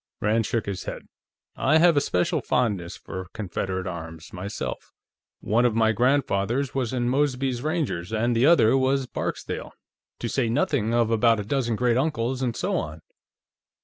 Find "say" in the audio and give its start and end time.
10.27-10.49